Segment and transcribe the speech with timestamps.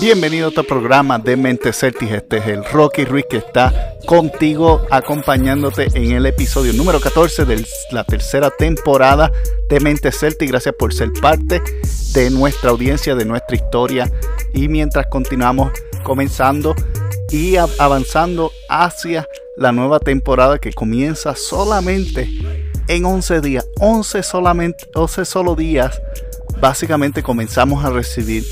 [0.00, 2.12] Bienvenido a otro programa de Mente Celtics.
[2.12, 7.66] Este es el Rocky Ruiz que está contigo acompañándote en el episodio número 14 de
[7.90, 9.30] la tercera temporada
[9.68, 10.50] de Mente Celtics.
[10.50, 11.60] Gracias por ser parte
[12.14, 14.10] de nuestra audiencia, de nuestra historia.
[14.54, 15.72] Y mientras continuamos
[16.02, 16.74] comenzando
[17.30, 22.30] y avanzando hacia la nueva temporada que comienza solamente
[22.88, 26.00] en 11 días, 11 solamente, 11 solo días,
[26.60, 28.44] básicamente comenzamos a recibir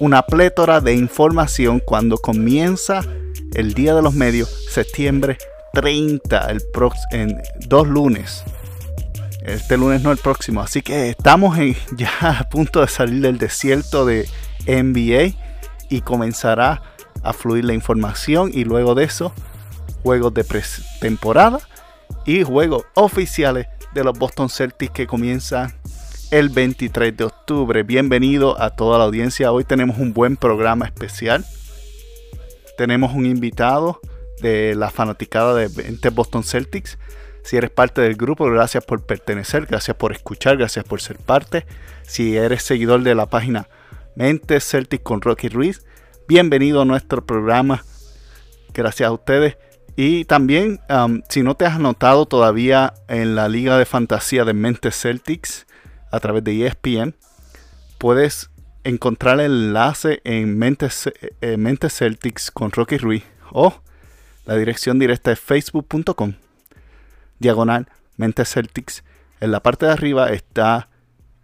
[0.00, 3.02] una plétora de información cuando comienza
[3.54, 5.38] el Día de los Medios, septiembre
[5.72, 6.62] 30, el
[7.10, 8.42] en dos lunes.
[9.42, 10.60] Este lunes no el próximo.
[10.62, 11.56] Así que estamos
[11.96, 14.28] ya a punto de salir del desierto de
[14.66, 15.38] NBA
[15.90, 16.82] y comenzará
[17.22, 19.32] a fluir la información y luego de eso
[20.02, 20.44] juegos de
[21.00, 21.60] temporada
[22.26, 25.72] y juegos oficiales de los Boston Celtics que comienzan
[26.30, 27.82] el 23 de octubre.
[27.82, 29.52] Bienvenido a toda la audiencia.
[29.52, 31.44] Hoy tenemos un buen programa especial.
[32.76, 34.00] Tenemos un invitado
[34.40, 36.98] de la fanaticada de 20 Boston Celtics.
[37.42, 41.66] Si eres parte del grupo, gracias por pertenecer, gracias por escuchar, gracias por ser parte.
[42.02, 43.68] Si eres seguidor de la página
[44.16, 45.84] Mente Celtics con Rocky Ruiz,
[46.26, 47.84] bienvenido a nuestro programa.
[48.72, 49.56] Gracias a ustedes.
[49.96, 54.54] Y también, um, si no te has anotado todavía en la Liga de Fantasía de
[54.54, 55.66] Mente Celtics
[56.14, 57.16] a través de ESPN,
[57.98, 58.50] puedes
[58.84, 60.88] encontrar el enlace en Mente,
[61.40, 63.74] eh, Mente Celtics con Rocky Ruiz o
[64.46, 66.34] la dirección directa es facebook.com
[67.38, 69.02] diagonal Mente Celtics.
[69.40, 70.88] En la parte de arriba está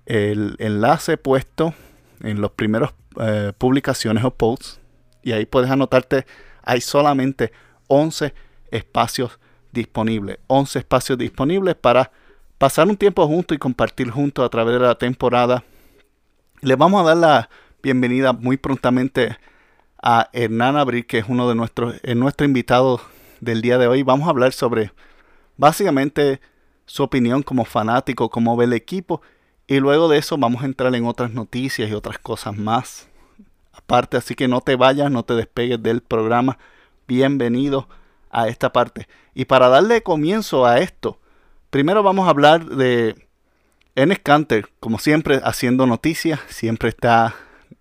[0.07, 1.75] el enlace puesto
[2.23, 4.81] en los primeros eh, publicaciones o posts
[5.23, 6.27] y ahí puedes anotarte.
[6.63, 7.53] Hay solamente
[7.89, 8.35] 11
[8.71, 9.41] espacios
[9.73, 10.39] disponibles.
[10.47, 12.13] 11 espacios disponibles para
[12.61, 15.65] pasar un tiempo juntos y compartir juntos a través de la temporada.
[16.61, 17.49] Le vamos a dar la
[17.83, 19.39] bienvenida muy prontamente
[20.03, 23.01] a Hernán Abril, que es uno de nuestros, es nuestro invitado
[23.41, 24.03] del día de hoy.
[24.03, 24.93] Vamos a hablar sobre
[25.57, 26.43] básicamente
[26.85, 29.23] su opinión como fanático, cómo ve el equipo.
[29.67, 33.09] Y luego de eso vamos a entrar en otras noticias y otras cosas más.
[33.73, 36.59] Aparte, así que no te vayas, no te despegues del programa.
[37.09, 37.89] Bienvenido
[38.29, 39.09] a esta parte.
[39.33, 41.20] Y para darle comienzo a esto,
[41.71, 43.15] primero vamos a hablar de
[43.95, 47.35] Enes Canter, como siempre, haciendo noticias, siempre está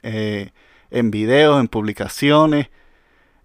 [0.03, 0.51] eh,
[0.91, 2.69] en videos, en publicaciones,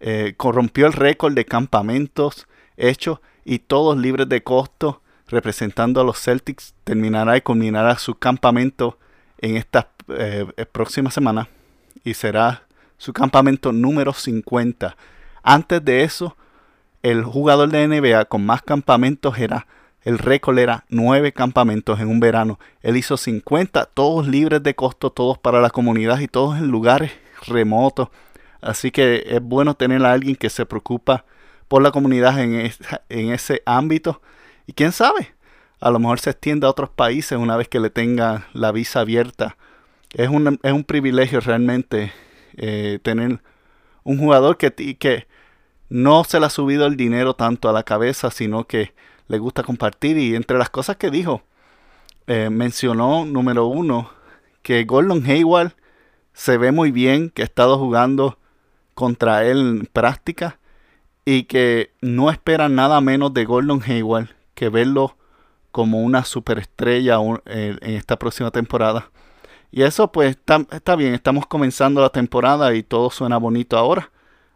[0.01, 2.47] eh, corrompió el récord de campamentos
[2.77, 8.99] hechos y todos libres de costo, representando a los Celtics, terminará y culminará su campamento
[9.39, 11.49] en estas eh, próximas semanas
[12.05, 12.67] y será
[12.99, 14.97] su campamento número 50.
[15.43, 16.37] Antes de eso,
[17.03, 19.67] el jugador de NBA con más campamentos era,
[20.05, 22.59] el récord era 9 campamentos en un verano.
[22.83, 27.13] Él hizo 50, todos libres de costo, todos para la comunidad y todos en lugares
[27.47, 28.09] remotos.
[28.61, 31.25] Así que es bueno tener a alguien que se preocupa
[31.69, 32.71] por la comunidad en,
[33.09, 34.21] en ese ámbito.
[34.67, 35.35] Y quién sabe,
[35.81, 39.01] a lo mejor se extiende a otros países una vez que le tenga la visa
[39.01, 39.57] abierta.
[40.13, 42.13] Es un, es un privilegio realmente
[42.57, 43.41] eh, tener
[44.03, 45.27] un jugador que, que
[45.89, 48.95] no se le ha subido el dinero tanto a la cabeza, sino que
[49.29, 50.19] le gusta compartir.
[50.19, 51.43] Y entre las cosas que dijo,
[52.27, 54.11] eh, mencionó, número uno,
[54.63, 55.73] que Gordon Hayward
[56.33, 58.39] se ve muy bien, que ha estado jugando
[58.95, 60.59] contra él en práctica
[61.25, 65.17] y que no esperan nada menos de Gordon Hayward que verlo
[65.71, 69.11] como una superestrella en esta próxima temporada.
[69.73, 74.11] Y eso pues está, está bien, estamos comenzando la temporada y todo suena bonito ahora.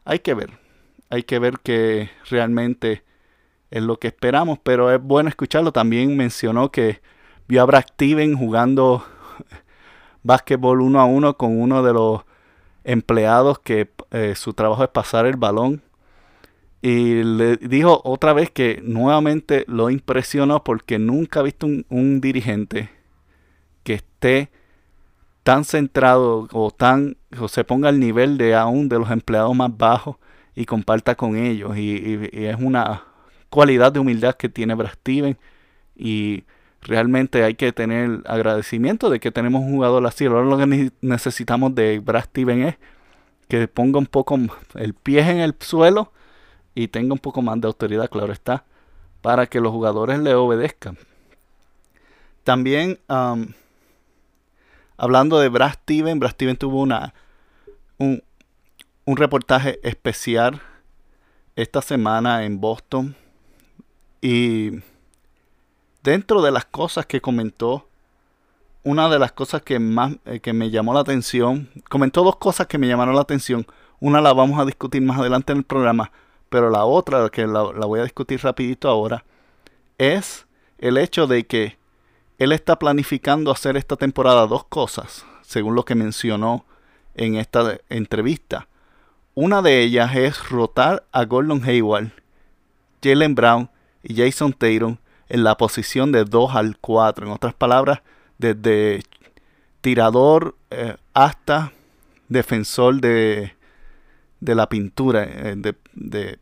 [0.05, 0.69] Hay que ver
[1.11, 3.05] hay que ver que realmente
[3.71, 5.73] es lo que esperamos, pero es bueno escucharlo.
[5.73, 7.01] También mencionó que
[7.47, 9.05] vio a Brad Steven jugando
[10.23, 12.23] básquetbol uno a uno con uno de los
[12.85, 15.83] empleados que eh, su trabajo es pasar el balón.
[16.81, 22.21] Y le dijo otra vez que nuevamente lo impresionó porque nunca ha visto un, un
[22.21, 22.91] dirigente
[23.83, 24.51] que esté
[25.49, 29.75] tan centrado o tan o se ponga al nivel de aún de los empleados más
[29.75, 30.17] bajos
[30.55, 31.75] y comparta con ellos.
[31.79, 33.05] Y, es una
[33.51, 35.39] cualidad de humildad que tiene Brad Steven.
[35.97, 36.45] Y
[36.83, 40.27] realmente hay que tener agradecimiento de que tenemos un jugador así.
[40.27, 42.77] Ahora lo que necesitamos de Brad Steven es
[43.49, 44.39] que ponga un poco
[44.75, 46.13] el pie en el suelo
[46.75, 48.65] y tenga un poco más de autoridad, claro está,
[49.23, 50.97] para que los jugadores le obedezcan.
[52.45, 52.99] También,
[54.97, 57.15] hablando de Brad Steven, Brad Steven tuvo una,
[57.99, 58.23] un,
[59.05, 60.61] un reportaje especial
[61.57, 63.17] esta semana en Boston
[64.21, 64.81] y
[66.03, 67.89] dentro de las cosas que comentó,
[68.83, 72.67] una de las cosas que más eh, que me llamó la atención, comentó dos cosas
[72.67, 73.67] que me llamaron la atención.
[74.01, 76.11] Una la vamos a discutir más adelante en el programa,
[76.49, 79.25] pero la otra, que la, la voy a discutir rapidito ahora,
[79.99, 80.47] es
[80.79, 81.77] el hecho de que
[82.39, 86.65] él está planificando hacer esta temporada dos cosas, según lo que mencionó
[87.15, 88.69] en esta entrevista.
[89.35, 92.13] Una de ellas es rotar a Gordon Hayward,
[93.03, 93.71] Jalen Brown
[94.03, 94.97] y Jason Tatum
[95.29, 97.27] en la posición de 2 al 4.
[97.27, 98.01] En otras palabras,
[98.39, 99.03] desde
[99.81, 101.73] tirador eh, hasta
[102.29, 103.55] defensor de,
[104.41, 106.39] de la pintura, eh, de, de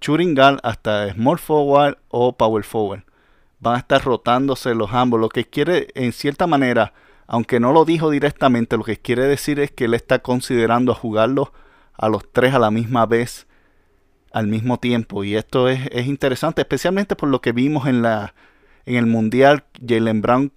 [0.00, 3.02] shooting hasta small forward o power forward.
[3.60, 6.94] Van a estar rotándose los ambos, lo que quiere en cierta manera,
[7.26, 11.52] aunque no lo dijo directamente, lo que quiere decir es que él está considerando jugarlo
[11.94, 13.46] a los tres a la misma vez,
[14.32, 15.24] al mismo tiempo.
[15.24, 18.34] Y esto es, interesante, especialmente por lo que vimos en, la,
[18.86, 20.52] en el Mundial, Jalen Brown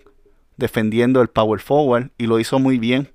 [0.58, 3.12] defendiendo el power forward y lo hizo muy bien.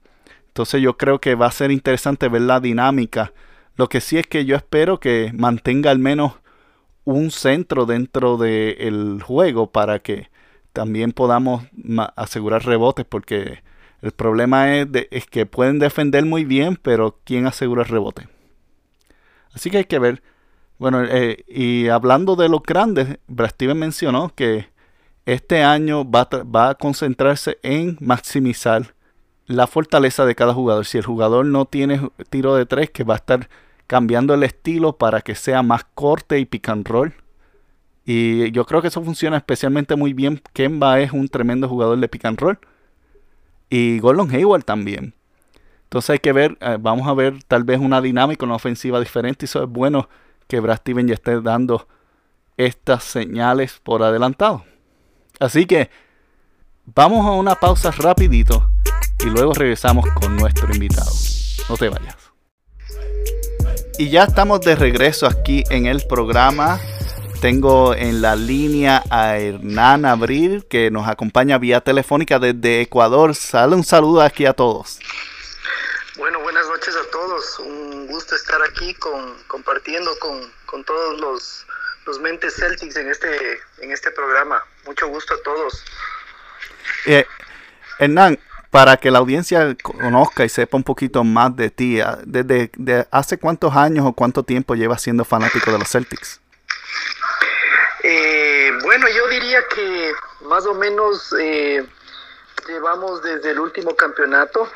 [0.48, 3.32] Entonces yo creo que va a ser interesante ver la dinámica.
[3.76, 6.34] Lo que sí es que yo espero que mantenga al menos
[7.04, 10.30] un centro dentro del juego para que
[10.72, 11.64] también podamos
[12.16, 13.62] asegurar rebotes porque
[14.02, 18.28] el problema es, es, que pueden defender muy bien, pero ¿quién asegura el rebote?
[19.52, 20.22] Así que hay que ver.
[20.78, 24.68] Bueno, eh, y hablando de los grandes, Brad mencionó que
[25.26, 28.94] este año va va a concentrarse en maximizar
[29.46, 30.86] la fortaleza de cada jugador.
[30.86, 33.48] Si el jugador no tiene tiro de tres, que va a estar
[33.86, 37.14] cambiando el estilo para que sea más corte y pick and roll
[38.10, 40.40] y yo creo que eso funciona especialmente muy bien.
[40.54, 42.58] Kemba es un tremendo jugador de pick and roll.
[43.68, 45.12] Y Gordon Hayward también.
[45.82, 49.44] Entonces hay que ver, eh, vamos a ver tal vez una dinámica, una ofensiva diferente.
[49.44, 50.08] Y eso es bueno
[50.48, 51.86] que Brad Steven ya esté dando
[52.56, 54.64] estas señales por adelantado.
[55.38, 55.90] Así que
[56.86, 58.70] vamos a una pausa rapidito
[59.20, 61.10] y luego regresamos con nuestro invitado.
[61.68, 62.16] No te vayas.
[63.98, 66.80] Y ya estamos de regreso aquí en el programa
[67.40, 73.36] tengo en la línea a Hernán Abril, que nos acompaña vía telefónica desde Ecuador.
[73.36, 74.98] Sale un saludo aquí a todos.
[76.16, 76.40] Bueno,
[77.38, 77.58] todos.
[77.60, 81.66] Un gusto estar aquí con, compartiendo con, todos los,
[82.06, 84.62] los, mentes Celtics en este, en este programa.
[84.86, 85.84] Mucho gusto a todos.
[87.06, 87.26] Eh,
[87.98, 88.38] Hernán,
[88.70, 93.38] para que la audiencia conozca y sepa un poquito más de ti, ¿desde de hace
[93.38, 96.40] cuántos años o cuánto tiempo llevas siendo fanático de los Celtics?
[98.02, 100.12] Eh, bueno, yo diría que
[100.42, 101.84] más o menos eh,
[102.68, 104.70] llevamos desde el último campeonato.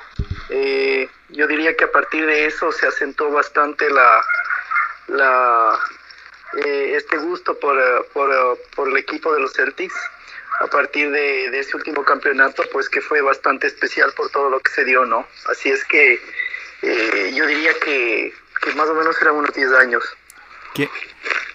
[0.54, 4.22] Eh, yo diría que a partir de eso se asentó bastante la,
[5.08, 5.80] la
[6.54, 7.74] este gusto por,
[8.12, 9.94] por, el equipo de los Celtics.
[10.60, 14.70] A partir de, ese último campeonato, pues que fue bastante especial por todo lo que
[14.70, 15.26] se dio, ¿no?
[15.48, 16.20] Así es que
[17.34, 18.34] yo diría que,
[18.76, 20.04] más o menos eran unos 10 años.
[20.74, 20.90] ¿Qué,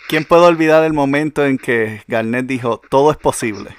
[0.08, 3.78] ¿Quién puede olvidar el momento en que Garnett dijo, todo es posible?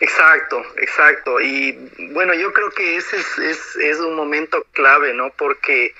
[0.00, 1.40] Exacto, exacto.
[1.40, 1.72] Y
[2.12, 5.30] bueno, yo creo que ese es, es, un momento clave, ¿no?
[5.30, 5.94] Porque,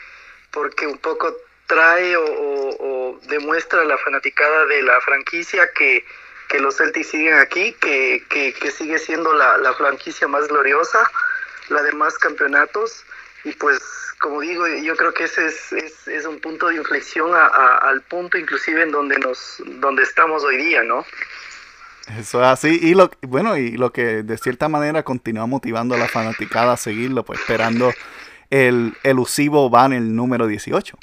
[0.50, 1.36] porque un poco
[1.66, 6.04] trae o, demuestra la fanaticada de la franquicia que,
[6.48, 11.10] que los Celtics siguen aquí, que, que, que sigue siendo la, la, franquicia más gloriosa,
[11.68, 13.04] la de más campeonatos.
[13.44, 13.80] Y pues
[14.24, 15.72] como digo, yo creo que ese es,
[16.06, 20.82] es, un punto de inflexión al punto inclusive en donde nos donde estamos hoy día,
[20.82, 21.04] ¿no?
[22.18, 25.98] Eso es así, y lo, bueno, y lo que de cierta manera continúa motivando a
[25.98, 27.92] la fanaticada a seguirlo, pues esperando
[28.50, 30.96] el elusivo banner número 18.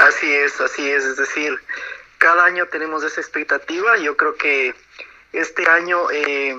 [0.00, 1.58] Así es, así es, es decir,
[2.18, 4.74] cada año tenemos esa expectativa, yo creo que
[5.32, 6.56] este año, eh,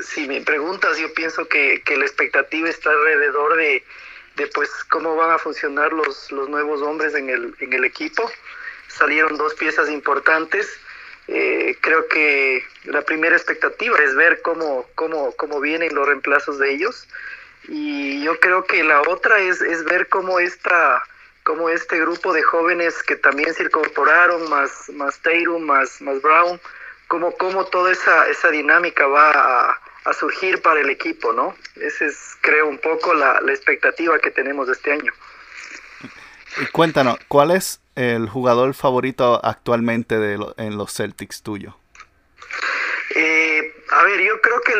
[0.00, 3.82] si, me preguntas, yo pienso que, que la expectativa está alrededor de
[4.36, 8.30] de pues cómo van a funcionar los, los nuevos hombres en el, en el equipo.
[8.88, 10.78] Salieron dos piezas importantes.
[11.34, 16.74] Eh, creo que la primera expectativa es ver cómo, cómo, cómo vienen los reemplazos de
[16.74, 17.08] ellos.
[17.68, 21.02] Y yo creo que la otra es, es ver cómo esta
[21.44, 26.60] cómo este grupo de jóvenes que también se incorporaron, más, más Taylor, más, más Brown,
[27.08, 31.54] cómo, cómo toda esa, esa dinámica va a, a surgir para el equipo, ¿no?
[31.76, 35.12] Esa es, creo, un poco la, expectativa que tenemos de este año.
[36.60, 41.76] Y cuéntanos, ¿cuál es el jugador favorito actualmente de en los Celtics tuyo?
[43.14, 44.72] Eh, a ver, yo creo que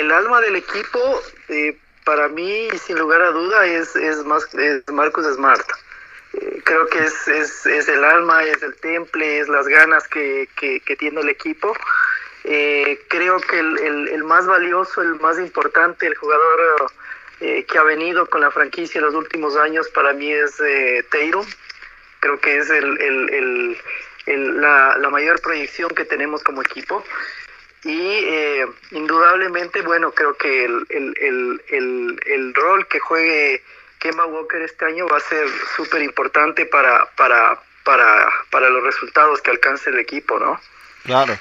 [0.00, 4.82] el, alma del equipo, eh, para mí, sin lugar a duda, es, es, más, es
[4.92, 5.66] Marcus Smart.
[6.34, 10.48] Eh, creo que es, es, es, el alma, es el temple, es las ganas que,
[10.56, 11.74] que, tiene el equipo
[12.44, 16.90] Eh, creo que el, el, más valioso, el más importante, el jugador
[17.44, 21.04] eh, que ha venido con la franquicia en los últimos años para mí es eh,
[22.22, 23.76] Creo que es el,
[24.26, 27.04] el, la, la, mayor proyección que tenemos como equipo.
[27.82, 33.64] Y eh, indudablemente, bueno, creo que el, rol que juegue
[33.98, 39.42] Kemba Walker este año va a ser súper importante para, para, para, para los resultados
[39.42, 40.60] que alcance el equipo, ¿no?
[41.02, 41.36] Claro.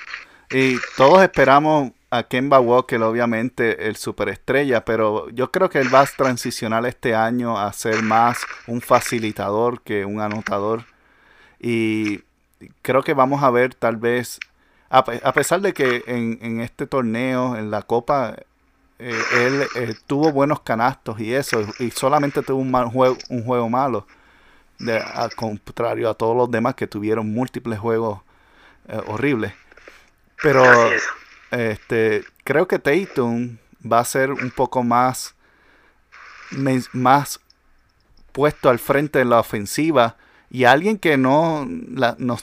[0.49, 6.01] Y todos esperamos a Kemba Walker, obviamente, el superestrella, pero yo creo que él va
[6.01, 8.37] a transicionar este año a ser más
[8.67, 10.83] un facilitador que un anotador.
[11.57, 12.19] Y
[12.81, 14.41] creo que vamos a ver tal vez,
[14.89, 15.03] a,
[15.33, 18.35] pesar de que en, este torneo, en la Copa,
[18.99, 23.45] eh, él eh, tuvo buenos canastos y eso, y solamente tuvo un, mal juego, un
[23.45, 24.05] juego malo,
[24.79, 28.19] de, al contrario a todos los demás que tuvieron múltiples juegos
[28.89, 29.53] eh, horribles.
[30.43, 30.65] Pero
[31.51, 33.57] este, creo que Tatum
[33.89, 35.35] va a ser un poco más,
[36.93, 37.39] más
[38.31, 40.17] puesto al frente de la ofensiva
[40.49, 41.67] y alguien que no,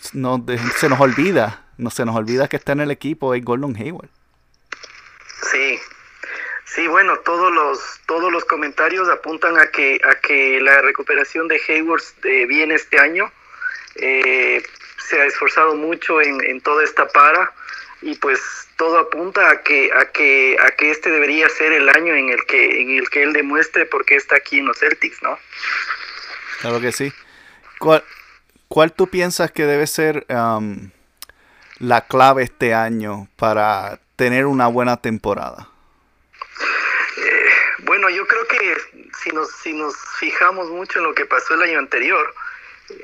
[0.01, 4.09] se nos olvida, no se nos olvida que está en el equipo es Gordon Hayward.
[5.51, 5.79] Sí,
[6.65, 11.61] sí, bueno, todos los todos los comentarios apuntan a que a que la recuperación de
[11.69, 13.31] Hayward eh, viene este año.
[13.97, 14.63] Eh,
[14.99, 17.53] se ha esforzado mucho en, en toda esta para
[18.03, 18.41] y pues
[18.77, 22.45] todo apunta a que a que a que este debería ser el año en el
[22.47, 25.39] que en el que él demuestre por qué está aquí en los Celtics, ¿no?
[26.61, 27.13] Claro que sí.
[27.79, 28.03] ¿Cuál,
[28.67, 30.91] cuál tú piensas que debe ser um,
[31.79, 35.69] la clave este año para tener una buena temporada?
[37.17, 37.45] Eh,
[37.81, 38.77] bueno, yo creo que
[39.23, 42.35] si nos si nos fijamos mucho en lo que pasó el año anterior,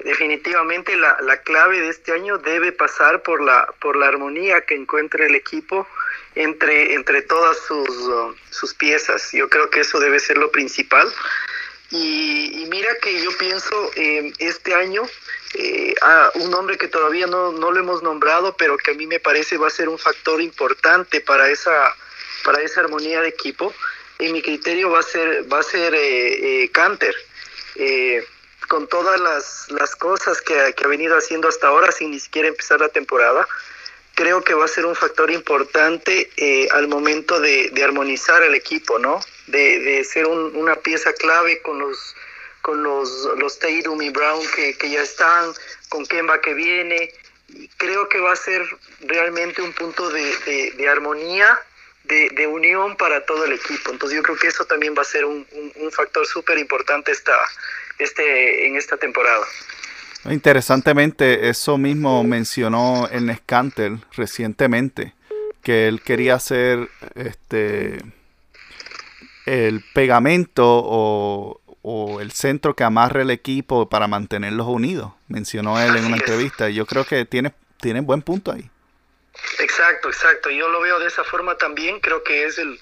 [0.05, 4.75] definitivamente la, la, clave de este año debe pasar por la, por la armonía que
[4.75, 5.87] encuentre el equipo
[6.35, 9.31] entre, entre todas sus, uh, sus piezas.
[9.33, 11.13] Yo creo que eso debe ser lo principal.
[11.91, 15.03] Y, mira que yo pienso eh, este año
[15.55, 19.07] eh, a un hombre que todavía no, no lo hemos nombrado, pero que a mí
[19.07, 21.95] me parece va a ser un factor importante para esa,
[22.43, 23.73] para esa armonía de equipo.
[24.19, 27.15] En mi criterio va a ser, va a ser eh, eh Canter.
[28.67, 32.81] Con todas las, las cosas que, ha venido haciendo hasta ahora sin ni siquiera empezar
[32.81, 33.47] la temporada,
[34.15, 38.99] creo que va a ser un factor importante eh, al momento de, armonizar el equipo,
[38.99, 39.21] ¿no?
[39.47, 42.15] De, ser una pieza clave con los
[42.63, 45.53] con los, los Tatum y Brown que, ya están,
[45.91, 47.13] con Kemba que viene.
[47.77, 48.67] creo que va a ser
[49.01, 51.61] realmente un punto de, armonía,
[52.05, 53.91] de, unión para todo el equipo.
[53.91, 57.37] Entonces yo creo que eso también va a ser un factor súper importante esta,
[57.99, 59.45] este, en esta temporada.
[60.31, 65.13] Interesantemente, eso mismo mencionó el Scanter recientemente,
[65.63, 67.99] que él quería hacer este
[69.47, 71.61] el pegamento o,
[72.21, 75.13] el centro que amarre el equipo para mantenerlos unidos.
[75.29, 76.71] Mencionó él en una entrevista.
[76.71, 78.71] Y yo creo que tiene, tiene buen punto ahí.
[79.59, 80.51] Exacto, exacto.
[80.51, 82.01] Yo lo veo de esa forma también.
[82.01, 82.81] Creo que es el,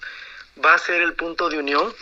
[0.64, 1.92] va a ser el punto de unión.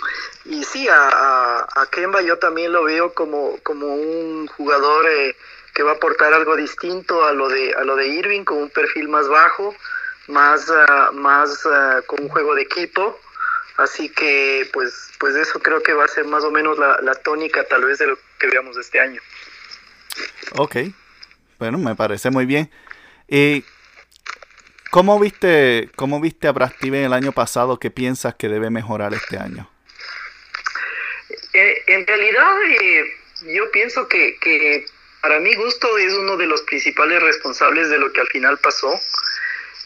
[0.45, 5.37] Y sí, a, a, Kemba yo también lo veo como, como un jugador eh,
[5.75, 8.71] que va a aportar algo distinto a lo de, a lo de Irving, con un
[8.71, 9.75] perfil más bajo,
[10.29, 13.19] más, uh, más uh, con un juego de equipo.
[13.77, 17.15] Así que pues, pues eso creo que va a ser más o menos la, la
[17.15, 19.21] tónica tal vez de lo que veamos este año.
[20.57, 20.77] Ok,
[21.59, 22.71] bueno, me parece muy bien.
[23.29, 23.65] Y
[24.91, 27.79] ¿Cómo viste, cómo viste a Brad Steven el año pasado?
[27.79, 29.71] ¿Qué piensas que debe mejorar este año?
[31.53, 33.17] Eh, en realidad, eh,
[33.55, 34.85] yo pienso que, que,
[35.21, 39.01] para mi gusto es uno de los principales responsables de lo que al final pasó.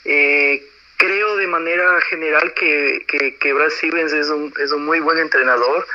[0.06, 3.04] Eh, creo de manera general que,
[3.38, 5.86] que, Brad Stevens es un, es un muy buen entrenador.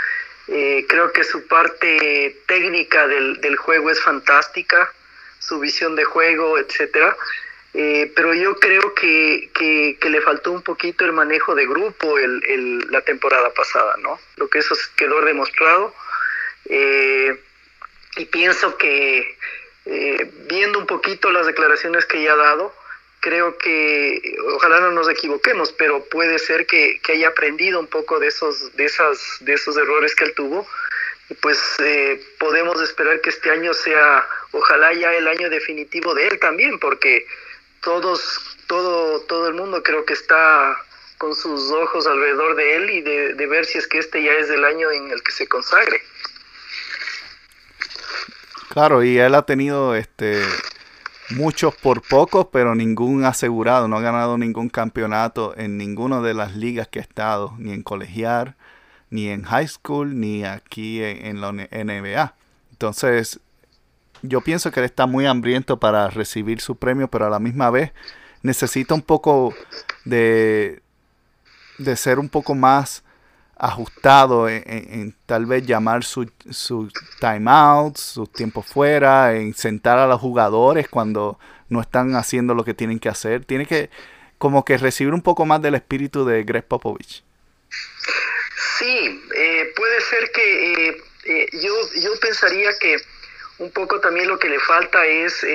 [0.45, 4.93] creo que su parte técnica del, del juego es fantástica,
[5.39, 7.17] su visión de juego, etcétera.
[7.73, 12.43] Eh, pero yo creo que, que, le faltó un poquito el manejo de grupo el,
[12.47, 14.19] el, la temporada pasada, ¿no?
[14.37, 15.93] Lo que eso quedó demostrado.
[16.65, 17.39] Eh,
[18.15, 19.37] y pienso que
[19.85, 22.73] eh, viendo un poquito las declaraciones que ya ha dado,
[23.19, 28.19] creo que ojalá no nos equivoquemos, pero puede ser que, que haya aprendido un poco
[28.19, 30.67] de esos, de esas, de esos errores que él tuvo.
[31.29, 31.59] Y pues
[32.39, 37.27] podemos esperar que este año sea, ojalá ya el año definitivo de él también, porque
[37.81, 40.77] todos, todo, todo el mundo creo que está
[41.17, 44.49] con sus ojos alrededor de él y de, ver si es que este ya es
[44.49, 46.01] el año en el que se consagre.
[48.69, 50.41] Claro, y él ha tenido este
[51.31, 53.87] muchos por pocos, pero ningún asegurado.
[53.87, 57.83] No ha ganado ningún campeonato en ninguna de las ligas que ha estado, ni en
[57.83, 58.55] colegial,
[59.09, 62.33] ni en high school, ni aquí en, la NBA.
[62.71, 63.39] Entonces,
[64.21, 67.69] yo pienso que él está muy hambriento para recibir su premio, pero a la misma
[67.69, 67.91] vez
[68.41, 69.53] necesita un poco
[70.05, 70.81] de,
[71.77, 73.03] de ser un poco más
[73.57, 80.21] ajustado en, tal vez llamar su, su timeout, su tiempo fuera, en sentar a los
[80.21, 83.43] jugadores cuando no están haciendo lo que tienen que hacer.
[83.43, 83.89] Tiene que
[84.37, 87.23] como que recibir un poco más del espíritu de Greg Popovich.
[88.77, 92.95] Sí, eh, puede ser que eh, eh, yo, yo pensaría que
[93.59, 95.45] un poco también lo que le falta es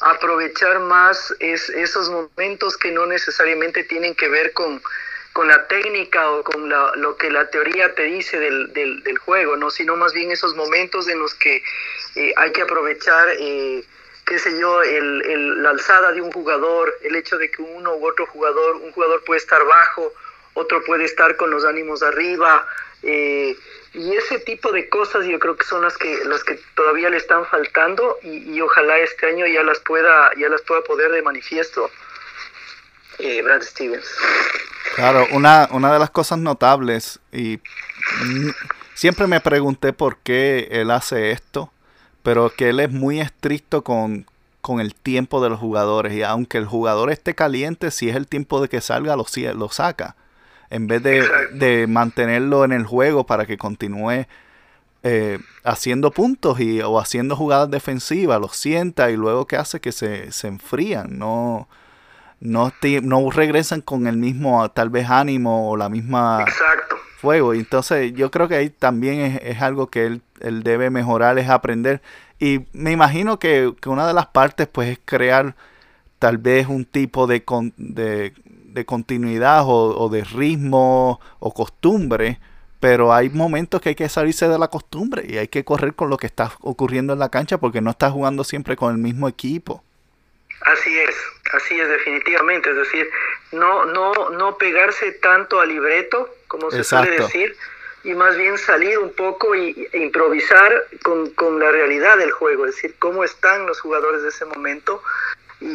[0.00, 4.80] aprovechar más es, esos momentos que no necesariamente tienen que ver con
[5.34, 9.68] con la técnica o con lo que la teoría te dice del, del, juego, ¿no?
[9.68, 11.60] sino más bien esos momentos en los que
[12.14, 13.84] eh, hay que aprovechar, eh,
[14.24, 18.06] qué sé yo, el, la alzada de un jugador, el hecho de que uno u
[18.06, 20.12] otro jugador, un jugador puede estar bajo,
[20.54, 22.64] otro puede estar con los ánimos arriba,
[23.02, 23.56] eh,
[23.94, 27.16] y ese tipo de cosas yo creo que son las que las que todavía le
[27.16, 31.22] están faltando y, y ojalá este año ya las pueda ya las pueda poder de
[31.22, 31.90] manifiesto
[33.18, 34.06] Brad Stevens.
[34.96, 37.60] Claro, una, una de las cosas notables, y
[38.94, 41.72] siempre me pregunté por qué él hace esto,
[42.22, 44.26] pero que él es muy estricto con,
[44.80, 46.12] el tiempo de los jugadores.
[46.14, 49.68] Y aunque el jugador esté caliente, si es el tiempo de que salga, lo, lo
[49.68, 50.16] saca.
[50.70, 54.26] En vez de, mantenerlo en el juego para que continúe
[55.02, 59.92] eh, haciendo puntos y, o haciendo jugadas defensivas, lo sienta y luego que hace que
[59.92, 61.18] se, se enfrían.
[61.18, 61.68] No,
[62.40, 66.44] no, no regresan con el mismo tal vez ánimo o la misma
[67.18, 67.54] fuego.
[67.54, 72.02] Entonces yo creo que ahí también es, algo que él, él, debe mejorar, es aprender.
[72.38, 75.56] Y me imagino que, una de las partes pues es crear
[76.18, 77.42] tal vez un tipo de,
[77.76, 78.34] de,
[78.74, 82.38] de continuidad o, o, de ritmo o costumbre.
[82.80, 86.10] Pero hay momentos que hay que salirse de la costumbre y hay que correr con
[86.10, 89.26] lo que está ocurriendo en la cancha porque no está jugando siempre con el mismo
[89.28, 89.82] equipo.
[90.60, 91.14] Así es,
[91.52, 93.08] así es definitivamente, es decir,
[93.52, 97.54] no, no, no pegarse tanto al libreto, como se suele decir,
[98.02, 100.72] y más bien salir un poco y, e improvisar
[101.02, 105.02] con, con, la realidad del juego, es decir, cómo están los jugadores de ese momento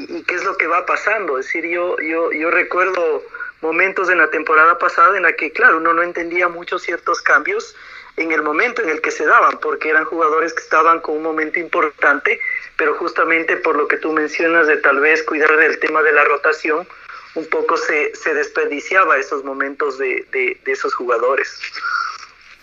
[0.10, 1.39] y, qué es lo que va pasando.
[1.39, 3.24] Es decir, yo, yo, yo recuerdo
[3.62, 7.76] momentos en la temporada pasada en la que, claro, uno no entendía mucho ciertos cambios
[8.17, 11.24] en el momento en el que se daban, porque eran jugadores que estaban con un
[11.24, 12.39] momento importante
[12.80, 16.24] pero justamente por lo que tú mencionas de tal vez cuidar del tema de la
[16.24, 16.88] rotación,
[17.36, 21.60] un poco se, se desperdiciaba esos momentos de, de, esos jugadores.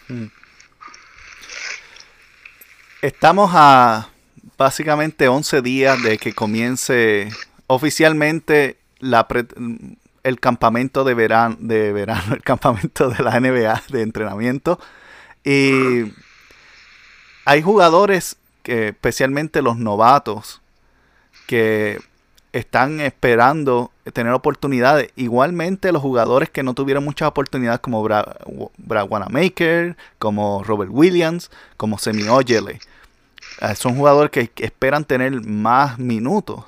[0.08, 0.26] Mm.
[3.02, 4.08] Estamos a
[4.56, 7.30] básicamente 11 días de que comience
[7.66, 8.78] oficialmente
[10.22, 14.78] el campamento de verano, de el campamento de la NBA de entrenamiento.
[15.44, 16.12] Y
[17.44, 20.60] hay jugadores especialmente los novatos
[21.46, 22.00] que
[22.52, 25.10] están esperando tener oportunidades.
[25.16, 31.98] Igualmente los jugadores que no tuvieron muchas oportunidades como Brad Wanamaker, como Robert Williams, como
[31.98, 32.80] Semi Ojele.
[33.60, 36.64] Eh, son jugadores que, esperan tener más minutos.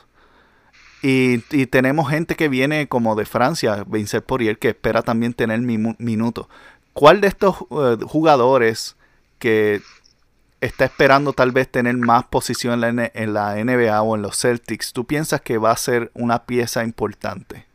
[1.02, 6.46] Y, tenemos gente que viene como de Francia, Vincent Poirier, que espera también tener minutos.
[6.92, 8.96] ¿Cuál de estos eh, jugadores
[9.38, 9.80] que
[10.60, 14.38] está esperando tal vez tener más posición en la, en la, NBA o en los
[14.38, 17.66] Celtics, ¿tú piensas que va a ser una pieza importante?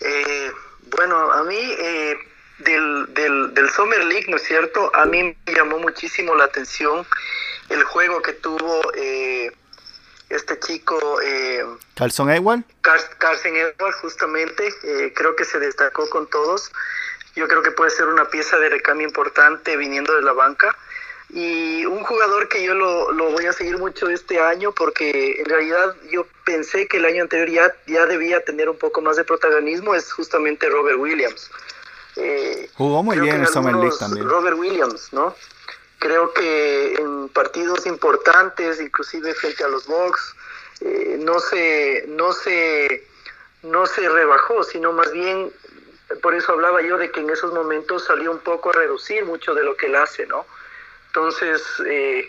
[0.00, 0.52] Eh,
[0.96, 2.16] bueno, a mí eh,
[2.58, 4.94] del, del, Summer League, ¿no es cierto?
[4.94, 7.04] A mí me llamó muchísimo la atención
[7.72, 9.50] el juego que tuvo eh,
[10.28, 10.98] este chico...
[11.94, 12.62] Carson Edward.
[12.80, 14.72] Carson Edward, justamente,
[15.14, 16.70] creo que se destacó con todos.
[17.34, 20.76] Yo creo que puede ser una pieza de recambio importante viniendo de la banca.
[21.34, 25.46] Y un jugador que yo lo, lo, voy a seguir mucho este año porque en
[25.46, 29.24] realidad yo pensé que el año anterior ya, ya debía tener un poco más de
[29.24, 31.50] protagonismo es justamente Robert Williams.
[32.16, 34.28] Eh, Jugó muy bien en Summer League también.
[34.28, 35.34] Robert Williams, ¿no?
[36.02, 40.34] Creo que en partidos importantes, inclusive frente a los Bucks,
[40.80, 43.06] eh, no se no se
[43.62, 45.52] no se rebajó, sino más bien
[46.20, 49.54] por eso hablaba yo de que en esos momentos salió un poco a reducir mucho
[49.54, 50.44] de lo que él hace, ¿no?
[51.06, 52.28] Entonces, eh,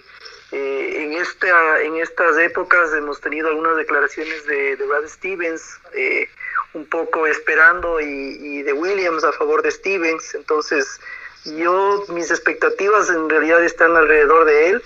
[0.51, 6.29] eh, en, esta, en estas épocas hemos tenido algunas declaraciones de, Brad Stevens, eh,
[6.73, 10.35] un poco esperando, y, de Williams a favor de Stevens.
[10.35, 10.99] Entonces,
[11.45, 14.83] yo, mis expectativas en realidad están alrededor de él.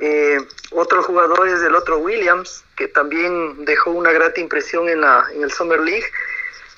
[0.00, 0.38] Eh,
[0.70, 5.42] otro jugador es el otro Williams, que también dejó una grata impresión en, la, en
[5.42, 6.06] el Summer League.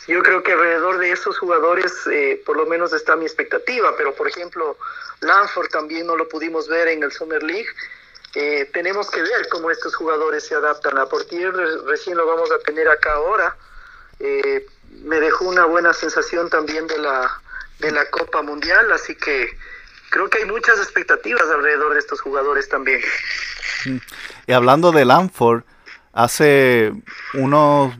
[0.06, 4.14] Yo creo que alrededor de esos jugadores, eh, por lo menos está mi expectativa, pero
[4.14, 4.76] por ejemplo,
[5.20, 7.68] Lanford también no lo pudimos ver en el Summer League.
[8.34, 10.96] Eh, tenemos que ver cómo estos jugadores se adaptan.
[10.98, 11.52] A Portier
[11.84, 13.56] recién lo vamos a tener acá ahora.
[15.02, 17.39] Me dejó una buena sensación también de la,
[17.80, 19.48] de la Copa Mundial, así que
[20.10, 23.00] creo que hay muchas expectativas alrededor de estos jugadores también.
[24.46, 25.62] Y hablando de Lanford,
[26.12, 26.92] hace
[27.34, 27.94] unos,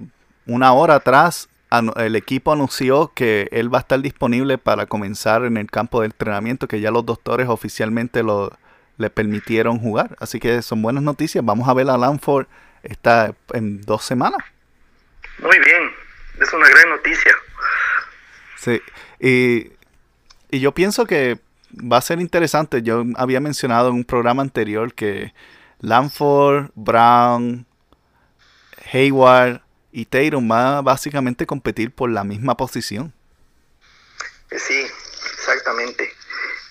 [0.47, 1.49] una hora atrás
[1.97, 6.07] el equipo anunció que él va a estar disponible para comenzar en el campo de
[6.07, 8.53] entrenamiento, que ya los doctores oficialmente lo,
[8.99, 10.17] le permitieron jugar.
[10.19, 11.45] Así que son buenas noticias.
[11.45, 12.47] Vamos a ver a Lanford
[12.83, 14.41] esta, en dos semanas.
[15.39, 15.91] Muy bien,
[16.41, 17.37] es una gran noticia.
[18.57, 18.83] Sí,
[19.21, 19.73] y,
[20.51, 21.39] y yo pienso que
[21.75, 22.83] va a ser interesante.
[22.83, 25.33] Yo había mencionado en un programa anterior que
[25.81, 27.67] Lanford, Brown,
[28.93, 29.61] Hayward
[29.93, 33.13] y Tatum va a básicamente competir por la misma posición.
[34.51, 34.87] Sí,
[35.35, 36.13] exactamente.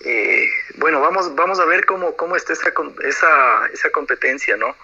[0.04, 2.72] Eh, bueno, vamos, vamos a ver cómo, cómo está esa,
[3.04, 4.74] esa, esa competencia, ¿no?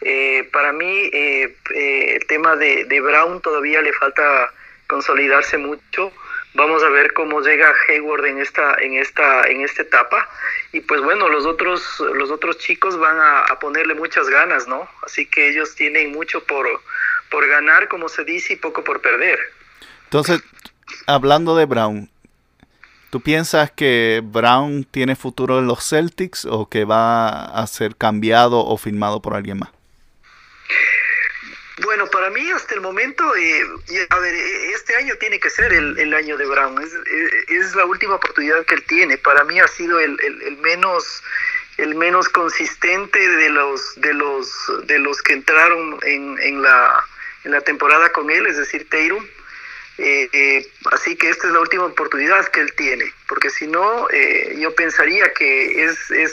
[0.00, 4.52] Eh, para mí, eh, el tema de, de, Brown todavía le falta
[4.86, 6.12] consolidarse mucho.
[6.54, 10.28] Vamos a ver cómo llega Hayward en esta, en esta, en esta etapa.
[10.72, 14.88] Y pues bueno, los otros, los otros chicos van a, ponerle muchas ganas, ¿no?
[15.02, 16.66] Así que ellos tienen mucho por,
[17.30, 19.38] por ganar, como se dice, y poco por perder.
[20.04, 20.42] Entonces,
[21.06, 22.10] hablando de Brown,
[23.10, 28.58] ¿tú piensas que Brown tiene futuro en los Celtics o que va a ser cambiado
[28.58, 29.70] o firmado por alguien más?
[31.82, 33.66] Bueno, para mí hasta el momento, eh,
[34.10, 36.76] a ver, e, este año tiene que ser el, año de Brown.
[37.48, 39.18] Es, la última oportunidad que él tiene.
[39.18, 41.22] Para mí ha sido el, el, menos
[41.78, 47.04] el menos consistente de los de los de los que entraron en, en la
[47.44, 49.24] en la temporada con él, es decir, Teirum.
[49.98, 54.08] Eh, eh, así que esta es la última oportunidad que él tiene, porque si no,
[54.10, 56.32] eh, yo pensaría que es, es,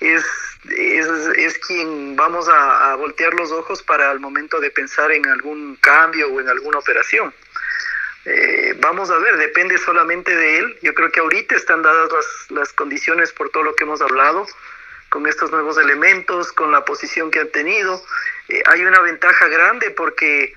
[0.00, 0.24] es,
[0.68, 6.28] es, quien vamos a, voltear los ojos para el momento de pensar en algún cambio
[6.28, 7.32] o en alguna operación.
[8.80, 10.78] vamos a ver, depende solamente de él.
[10.82, 14.46] Yo creo que ahorita están dadas las, las condiciones por todo lo que hemos hablado
[15.10, 18.02] con estos nuevos elementos, con la posición que han tenido.
[18.48, 20.54] Eh, hay una ventaja grande porque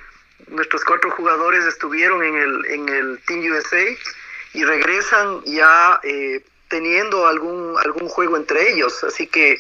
[0.48, 3.84] nuestros cuatro jugadores estuvieron en el, en el Team USA
[4.54, 9.04] y regresan ya eh, teniendo algún, algún juego entre ellos.
[9.04, 9.60] Así que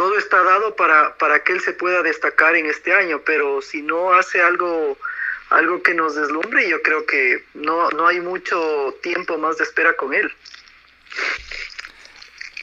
[0.00, 3.82] todo está dado para, para que él se pueda destacar en este año, pero si
[3.82, 4.96] no hace algo
[5.50, 9.94] algo que nos deslumbre, yo creo que no, no hay mucho tiempo más de espera
[9.98, 10.32] con él.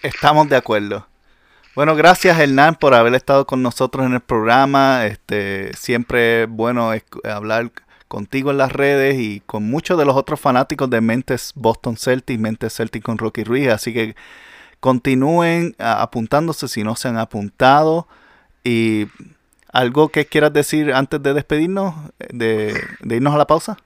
[0.01, 1.07] Estamos de acuerdo.
[1.75, 5.05] Bueno, gracias Hernán por haber estado con nosotros en el programa.
[5.05, 6.91] Este, siempre es bueno
[7.23, 7.69] hablar
[8.07, 12.39] contigo en las redes y con muchos de los otros fanáticos de Mentes Boston Celtics,
[12.39, 13.67] Mentes Celtics con Rocky Ruiz.
[13.67, 14.15] Así que
[14.79, 18.07] continúen apuntándose si no se han apuntado.
[18.63, 19.07] Y
[19.71, 23.77] algo que quieras decir antes de despedirnos, de irnos a la pausa.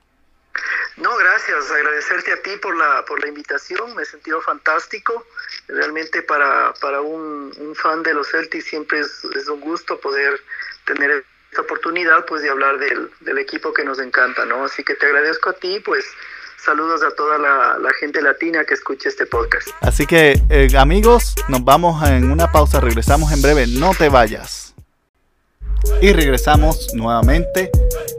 [0.98, 1.72] No, gracias.
[1.72, 3.96] Agradecerte a ti por la, por la invitación.
[3.96, 5.26] Me he sentido fantástico.
[5.68, 10.40] Realmente para, para un, fan de los Celtics siempre es, un gusto poder
[10.86, 14.66] tener esta oportunidad pues de hablar del, del, equipo que nos encanta, ¿no?
[14.66, 16.06] Así que te agradezco a ti, pues
[16.64, 19.70] saludos a toda la, gente latina que escucha este podcast.
[19.82, 24.74] Así que eh, amigos, nos vamos en una pausa, regresamos en breve, no te vayas.
[26.02, 27.72] Y regresamos nuevamente.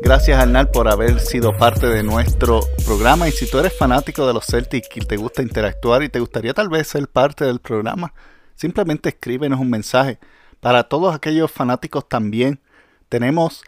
[0.03, 3.29] Gracias Arnal por haber sido parte de nuestro programa.
[3.29, 6.55] Y si tú eres fanático de los Celtics y te gusta interactuar y te gustaría
[6.55, 8.13] tal vez ser parte del programa,
[8.57, 10.19] simplemente escríbenos un mensaje.
[10.61, 12.61] Para todos aquellos fanáticos también,
[13.09, 13.63] tenemos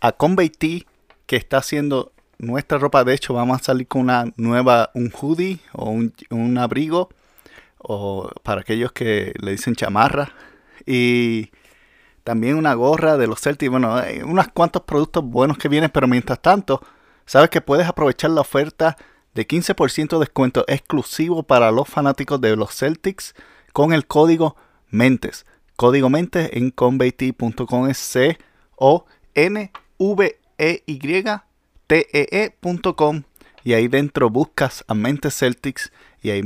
[0.00, 0.86] a Convey T
[1.26, 3.04] que está haciendo nuestra ropa.
[3.04, 7.10] De hecho, vamos a salir con una nueva, un hoodie o un, abrigo.
[7.78, 10.32] O para aquellos que le dicen chamarra.
[10.86, 11.50] Y
[12.24, 13.70] también una gorra de los Celtics.
[13.70, 16.82] Bueno, hay unos cuantos productos buenos que vienen, pero mientras tanto,
[17.26, 18.96] sabes que puedes aprovechar la oferta
[19.34, 23.34] de 15% de descuento exclusivo para los fanáticos de los Celtics
[23.72, 24.56] con el código
[24.90, 25.46] MENTES.
[25.76, 27.92] Código MENTES en conveyt.com
[28.76, 29.72] O N
[31.88, 32.54] E
[33.64, 36.42] Y ahí dentro buscas a Mentes Celtics y hay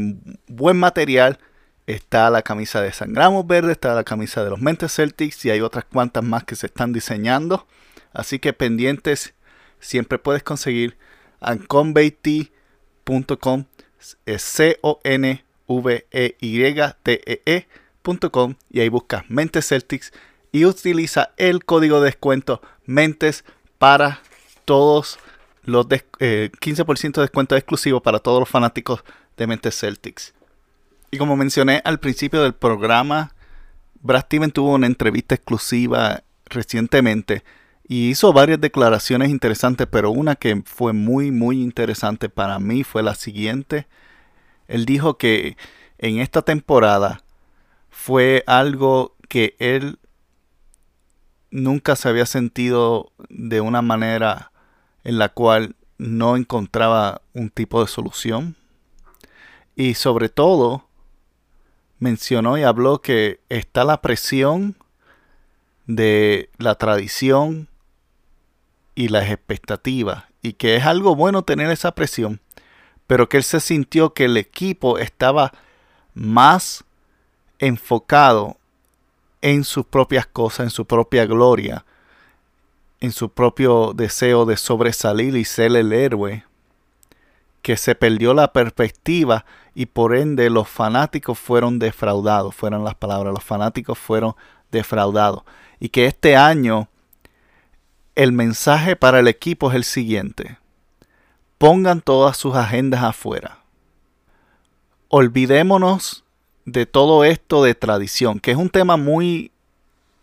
[0.46, 1.38] buen material
[1.84, 5.60] Está la camisa de Sangramos Verde, está la camisa de los Mentes Celtics y hay
[5.60, 7.66] otras cuantas más que se están diseñando.
[8.12, 9.34] Así que pendientes,
[9.80, 10.96] siempre puedes conseguir
[11.40, 13.64] a conveyt.com,
[13.98, 16.06] c o n v
[16.40, 17.66] y t e
[18.02, 20.12] celtics.com y ahí buscas Mentes Celtics
[20.50, 23.44] y utiliza el código de descuento Mentes
[23.78, 24.20] para
[24.64, 25.18] todos
[25.64, 29.02] los 15% eh, de descuento exclusivo para todos los fanáticos
[29.36, 30.34] de Mentes Celtics.
[31.10, 33.34] Y como mencioné al principio del programa,
[34.00, 37.44] Brad Steven tuvo una entrevista exclusiva recientemente
[37.86, 43.02] y hizo varias declaraciones interesantes, pero una que fue muy, muy interesante para mí fue
[43.02, 43.86] la siguiente.
[44.68, 45.56] Él dijo que
[45.98, 47.22] en esta temporada
[47.90, 49.98] fue algo que él
[51.50, 54.51] nunca se había sentido de una manera
[55.04, 58.56] en la cual no encontraba un tipo de solución.
[59.76, 60.84] Y sobre todo,
[61.98, 64.76] mencionó y habló que está la presión
[65.86, 67.68] de la tradición
[68.94, 72.40] y las expectativas y que es algo bueno tener esa presión,
[73.06, 75.52] pero que él se sintió que el equipo estaba
[76.14, 76.84] más
[77.58, 78.56] enfocado
[79.40, 81.84] en sus propias cosas, en su propia gloria,
[83.02, 86.44] en su propio deseo de sobresalir y ser el héroe,
[87.60, 93.34] que se perdió la perspectiva y por ende los fanáticos fueron defraudados, fueron las palabras,
[93.34, 94.36] los fanáticos fueron
[94.70, 95.42] defraudados.
[95.80, 96.88] Y que este año
[98.14, 100.58] el mensaje para el equipo es el siguiente.
[101.58, 103.64] Pongan todas sus agendas afuera.
[105.08, 106.22] Olvidémonos
[106.66, 109.50] de todo esto de tradición, que es un tema muy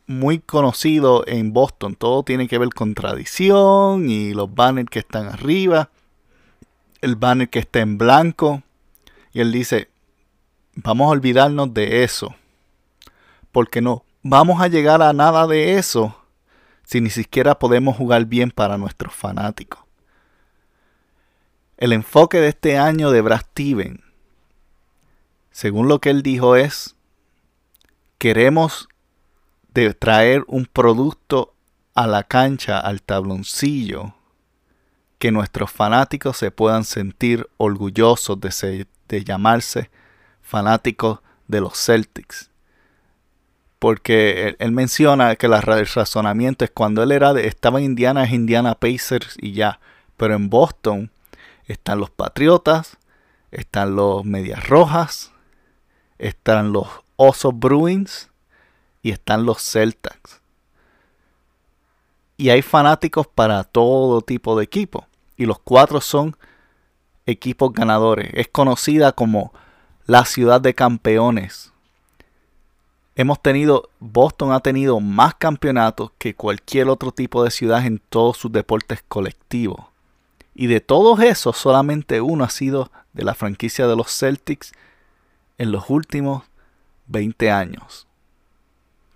[0.10, 1.96] muy conocido en Boston.
[1.96, 5.92] Todo tiene que ver con tradición y los banners que están arriba,
[7.02, 8.64] el banner que está en blanco.
[9.34, 9.88] Y él dice,
[10.74, 12.36] vamos a olvidarnos de eso.
[13.52, 16.16] Porque no vamos a llegar a nada de eso
[16.84, 19.80] si ni siquiera podemos jugar bien para nuestros fanáticos.
[21.78, 24.04] El enfoque de este año de Brad Steven,
[25.52, 26.96] según lo que él dijo, es
[28.18, 28.90] queremos
[29.82, 31.54] de traer un producto
[31.94, 34.14] a la cancha, al tabloncillo,
[35.18, 39.90] que nuestros fanáticos se puedan sentir orgullosos de, de llamarse
[40.42, 42.50] fanáticos de los Celtics.
[43.80, 48.32] Porque él, menciona que el razonamiento es cuando él era de, estaba en Indiana, es
[48.32, 49.80] Indiana Pacers y ya.
[50.18, 51.12] Pero en Boston
[51.66, 52.98] están los Patriotas,
[53.52, 55.32] están los Medias Rojas,
[56.18, 58.29] están los Osos Bruins,
[59.02, 60.42] y están los Celtics.
[62.38, 65.06] Y hay fanáticos para todo tipo de equipos.
[65.38, 66.38] Y los cuatro son
[67.26, 68.32] equipos ganadores.
[68.34, 69.54] Es conocida como
[70.06, 71.74] la ciudad de campeones.
[73.16, 78.38] Hemos tenido, Boston ha tenido más campeonatos que cualquier otro tipo de ciudad en todos
[78.38, 79.86] sus deportes colectivos.
[80.56, 84.72] Y de todos esos, solamente uno ha sido de la franquicia de los Celtics
[85.58, 86.44] en los últimos
[87.08, 88.09] 20 años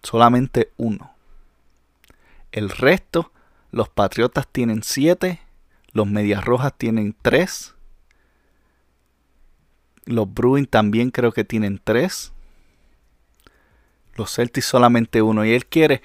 [0.04, 1.16] solamente uno.
[2.52, 3.32] El resto,
[3.72, 5.42] los Patriotas tienen siete,
[5.92, 7.74] los Medias Rojas tienen tres,
[10.06, 12.34] los Bruins también creo que tienen tres,
[14.16, 15.46] los Celtics solamente uno.
[15.46, 16.02] Y él quiere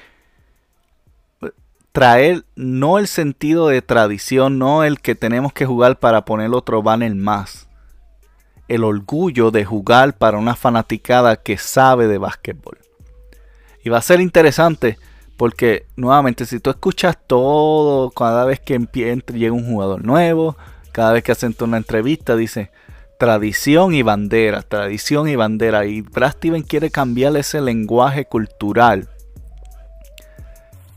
[1.93, 6.83] traer no el sentido de tradición, no el que tenemos que jugar para poner otro
[6.83, 7.69] banner más.
[8.69, 12.79] El orgullo de jugar para una fanaticada que sabe de básquetbol.
[13.85, 14.99] Y va a ser interesante
[15.37, 18.79] porque nuevamente si tú escuchas todo cada vez que
[19.33, 20.57] llega un jugador nuevo,
[20.93, 22.73] cada vez que hacen una entrevista dice
[23.19, 25.85] tradición y bandera, tradición y bandera.
[25.87, 26.35] Y Brad
[26.67, 29.09] quiere cambiar ese lenguaje cultural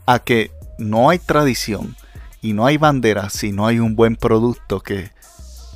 [0.06, 1.96] a que no hay tradición
[2.40, 5.10] y no hay bandera si no hay un buen producto que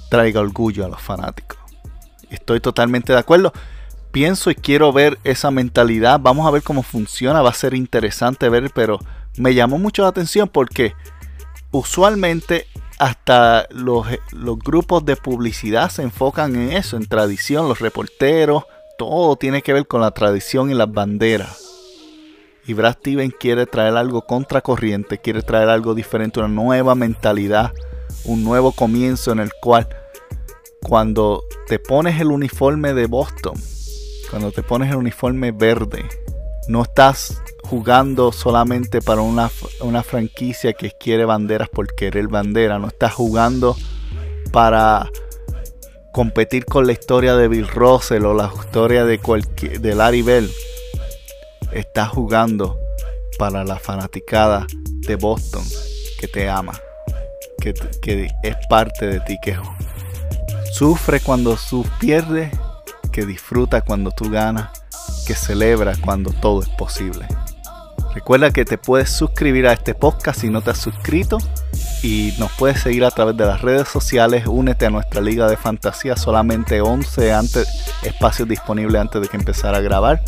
[0.08, 1.58] traiga orgullo a los fanáticos.
[2.30, 3.52] Estoy totalmente de acuerdo
[4.10, 6.20] pienso y quiero ver esa mentalidad.
[6.20, 7.42] Vamos a ver cómo funciona.
[7.42, 8.98] Va a ser interesante ver, pero
[9.36, 10.94] me llamó mucho la atención porque
[11.70, 12.66] usualmente
[12.98, 18.64] hasta los, los grupos de publicidad se enfocan en eso, en tradición, los reporteros,
[18.96, 21.62] todo tiene que ver con la tradición y las banderas.
[22.66, 27.72] Y Brad Steven quiere traer algo contracorriente, quiere traer algo diferente, una nueva mentalidad,
[28.24, 29.88] un nuevo comienzo en el cual
[30.82, 33.54] cuando te pones el uniforme de Boston,
[34.30, 36.04] cuando te pones el uniforme verde,
[36.68, 39.48] no estás jugando solamente para una,
[40.02, 43.76] franquicia que quiere banderas por querer bandera, no estás jugando
[44.52, 45.10] para
[46.12, 50.50] competir con la historia de Bill Russell o la historia de, cualquier, Larry Bell.
[51.72, 52.78] Estás jugando
[53.38, 54.66] para la fanaticada
[55.06, 55.64] de Boston
[56.18, 56.72] que te ama,
[57.60, 59.56] que, que es parte de ti, que
[60.72, 62.50] sufre cuando tú pierdes
[63.16, 64.68] que disfruta cuando tú ganas
[65.26, 67.26] que celebra cuando todo es posible.
[68.14, 71.38] Recuerda que te puedes suscribir a este podcast si no te has suscrito
[72.02, 74.46] y nos puedes seguir a través de las redes sociales.
[74.46, 77.66] Únete a nuestra liga de fantasía, solamente 11 antes,
[78.02, 80.22] espacios disponibles antes de que empezara a grabar.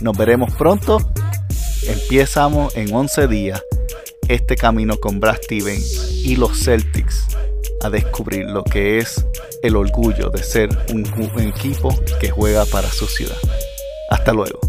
[0.00, 0.98] Nos veremos pronto.
[1.86, 3.62] Empezamos en 11 días
[4.26, 7.28] este camino con Brad Stevens y los Celtics
[7.80, 9.24] a descubrir lo que es
[9.62, 11.06] el orgullo de ser un,
[11.40, 13.36] equipo que juega para su ciudad.
[14.10, 14.60] Hasta luego.